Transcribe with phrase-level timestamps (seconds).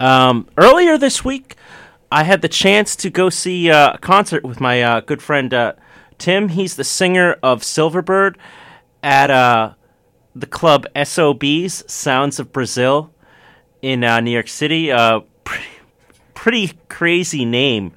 [0.00, 1.56] Um, earlier this week,
[2.10, 5.52] I had the chance to go see uh, a concert with my uh, good friend
[5.52, 5.74] uh,
[6.16, 6.48] Tim.
[6.50, 8.36] He's the singer of Silverbird
[9.02, 9.74] at uh,
[10.34, 13.12] the club SOB's Sounds of Brazil
[13.82, 14.90] in uh, New York City.
[14.90, 15.20] Uh,
[16.34, 17.92] pretty, crazy name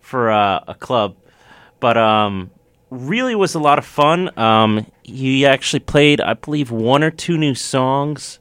[0.00, 1.16] for a club,
[1.80, 2.50] but um,
[2.90, 4.36] really was a lot of fun.
[4.38, 8.38] Um, he actually played, I believe, one or two new songs.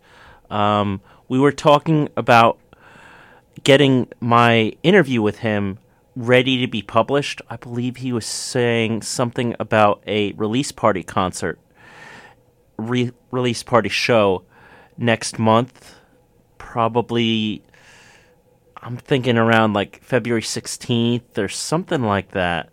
[0.49, 2.59] Um, we were talking about
[3.63, 5.79] getting my interview with him
[6.15, 7.41] ready to be published.
[7.49, 11.59] I believe he was saying something about a release party concert,
[12.77, 14.43] re- release party show
[14.97, 15.95] next month.
[16.57, 17.63] Probably,
[18.77, 22.69] I'm thinking around like February 16th or something like that.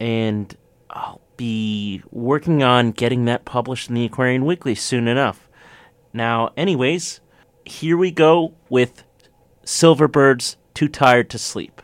[0.00, 0.54] And
[0.90, 5.48] I'll be working on getting that published in the Aquarian Weekly soon enough.
[6.12, 7.20] Now, anyways,
[7.64, 9.04] here we go with
[9.66, 11.82] Silverbird's Too Tired to Sleep.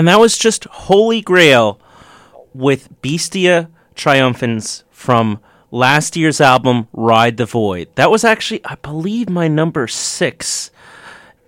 [0.00, 1.78] And that was just Holy Grail
[2.54, 7.88] with Bestia Triumphans from last year's album, Ride the Void.
[7.96, 10.70] That was actually, I believe, my number six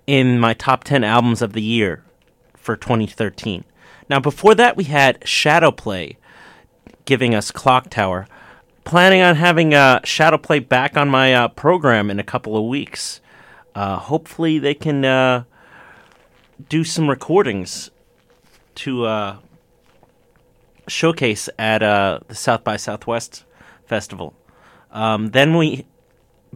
[0.06, 2.04] in my top 10 albums of the year
[2.54, 3.64] for 2013.
[4.10, 6.16] Now, before that, we had Shadowplay
[7.06, 8.26] giving us Clock Tower.
[8.84, 13.22] Planning on having uh, Shadowplay back on my uh, program in a couple of weeks.
[13.74, 15.44] Uh, hopefully, they can uh,
[16.68, 17.90] do some recordings
[18.76, 19.36] to uh,
[20.88, 23.44] showcase at uh, the South by Southwest
[23.86, 24.34] festival.
[24.90, 25.86] Um, then we,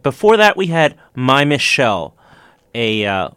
[0.02, 2.14] before that, we had My Michelle,
[2.74, 3.30] a uh,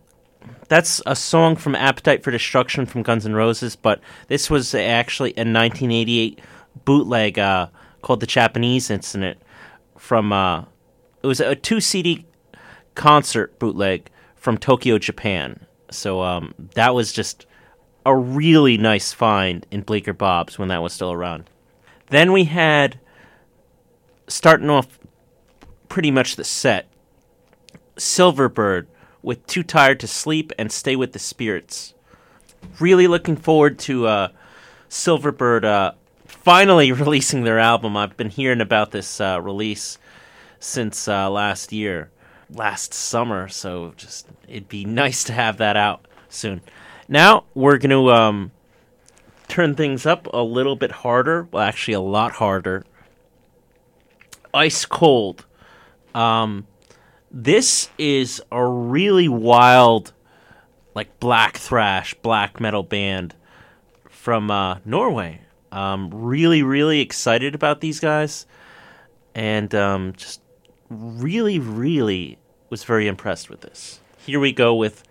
[0.67, 5.31] that's a song from Appetite for Destruction from Guns N' Roses, but this was actually
[5.31, 6.39] a 1988
[6.85, 7.67] bootleg uh,
[8.01, 9.39] called The Japanese Incident
[9.97, 10.31] from.
[10.31, 10.65] Uh,
[11.21, 12.25] it was a two CD
[12.95, 15.65] concert bootleg from Tokyo, Japan.
[15.91, 17.45] So um, that was just
[18.09, 21.49] a really nice find in Bleecker Bob's when that was still around.
[22.07, 22.99] Then we had
[24.27, 24.99] starting off
[25.89, 26.87] pretty much the set
[27.95, 28.87] Silverbird
[29.21, 31.93] with Too Tired to Sleep and Stay with the Spirits.
[32.79, 34.27] Really looking forward to uh,
[34.89, 35.91] Silverbird uh,
[36.25, 37.95] finally releasing their album.
[37.95, 39.99] I've been hearing about this uh, release
[40.59, 42.09] since uh, last year,
[42.49, 46.61] last summer, so just it'd be nice to have that out soon.
[47.11, 48.51] Now we're going to um,
[49.47, 51.47] turn things up a little bit harder.
[51.51, 52.85] Well, actually, a lot harder.
[54.53, 55.45] Ice Cold.
[56.13, 56.67] Um,
[57.31, 60.13] this is a really wild,
[60.93, 63.33] like black thrash, black metal band
[64.07, 65.41] from uh, Norway.
[65.71, 68.45] Um, really, really excited about these guys,
[69.35, 70.41] and um, just
[70.89, 72.37] really, really
[72.69, 73.99] was very impressed with this.
[74.17, 75.03] Here we go with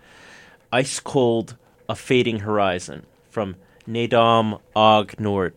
[0.72, 1.56] Ice Cold,
[1.90, 5.54] A Fading Horizon from Nadam Og Nord.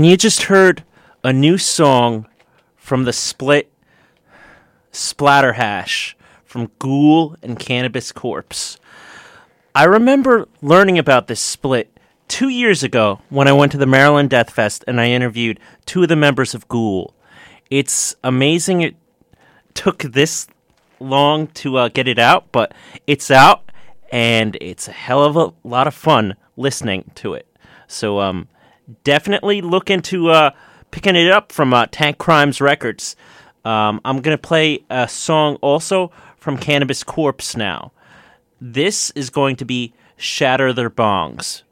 [0.00, 0.82] And you just heard
[1.22, 2.26] a new song
[2.74, 3.70] from the split
[4.90, 8.78] Splatterhash from Ghoul and Cannabis Corpse.
[9.74, 11.94] I remember learning about this split
[12.28, 16.04] two years ago when I went to the Maryland Death Fest and I interviewed two
[16.04, 17.12] of the members of Ghoul.
[17.68, 18.96] It's amazing it
[19.74, 20.46] took this
[20.98, 22.72] long to uh, get it out, but
[23.06, 23.70] it's out
[24.10, 27.46] and it's a hell of a lot of fun listening to it.
[27.86, 28.48] So um,
[29.04, 30.50] definitely look into uh,
[30.90, 33.16] picking it up from uh, Tankcrimes Records.
[33.64, 37.92] Um, I'm going to play a song also from Cannabis Corpse now.
[38.60, 41.62] This is going to be Shatter Their Bongs.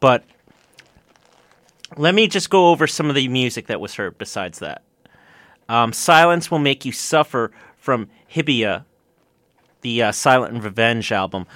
[0.00, 0.24] But
[1.96, 4.82] let me just go over some of the music that was heard besides that.
[5.68, 8.84] Um, Silence Will Make You Suffer from Hibia,
[9.82, 11.46] the uh, Silent and Revenge album.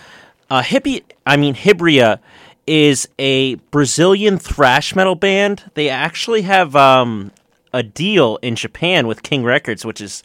[0.49, 2.21] Uh, Hibia, I mean, Hibria
[2.67, 5.71] is a Brazilian thrash metal band.
[5.75, 7.33] They actually have um,
[7.73, 10.23] a deal in Japan with King Records, which is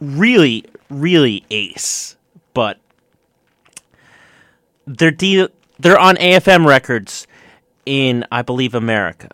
[0.00, 2.16] really, really ace.
[2.52, 2.78] But
[4.86, 5.48] they're de-
[5.78, 7.26] they're on AFM Records
[7.86, 9.30] in, I believe, America.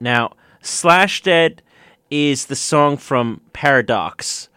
[0.00, 1.62] Now, Slash Dead
[2.10, 4.48] is the song from Paradox.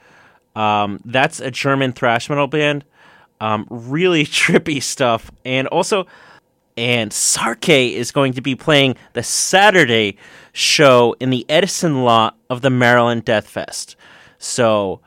[0.56, 2.86] Um, that's a German thrash metal band.
[3.42, 6.08] Um, really trippy stuff, and also
[6.76, 10.18] and Sarke is going to be playing the Saturday
[10.54, 13.96] show in the Edison lot of the Maryland Death Fest.
[14.40, 15.00] So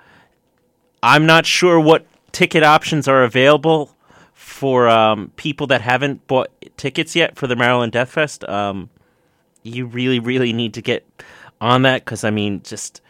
[1.03, 3.95] I'm not sure what ticket options are available
[4.35, 8.49] for um, people that haven't bought tickets yet for the Maryland Death Fest.
[8.49, 8.91] Um,
[9.63, 11.05] you really, really need to get
[11.61, 13.01] on that because I mean, just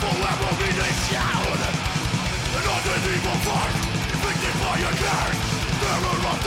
[0.00, 0.70] forever the
[1.12, 1.60] sound
[4.08, 5.40] inflicted by curse.
[5.80, 6.38] Terror of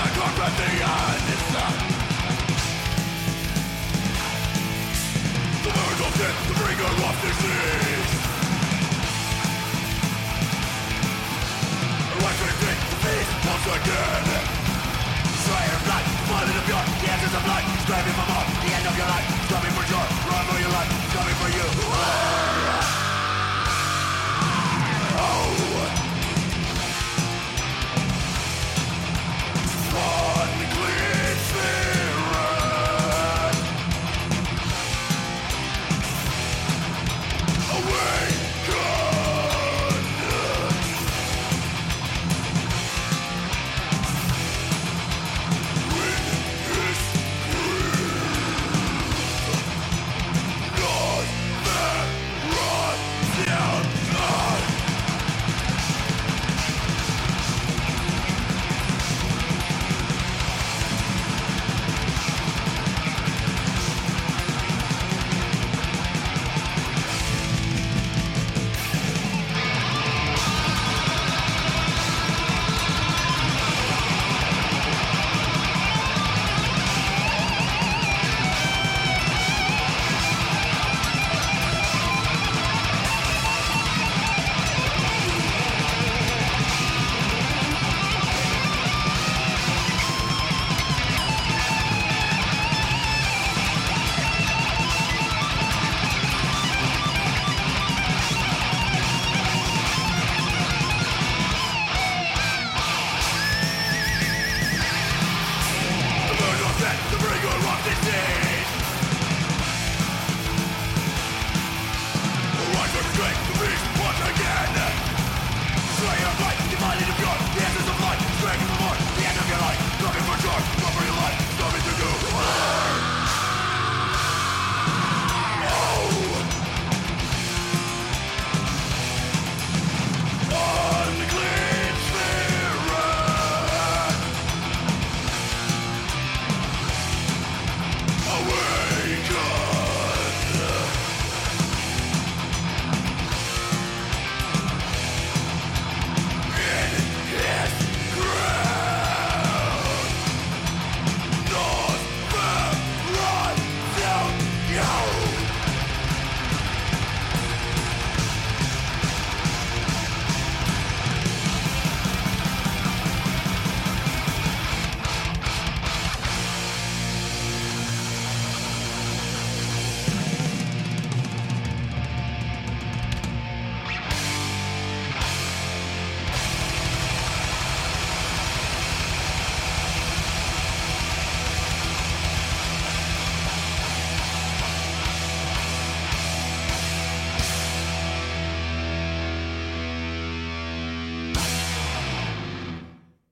[0.57, 1.23] the end.
[1.33, 1.43] Is
[5.63, 6.55] The of death, the
[6.89, 8.11] of disease.
[12.09, 12.17] The
[13.45, 14.63] once again?
[15.83, 16.83] Blood, flooded of your
[17.35, 17.45] of
[18.15, 19.27] for more, the end of your life.
[19.51, 20.91] Coming for joy, run for your life.
[21.13, 22.42] Coming for you.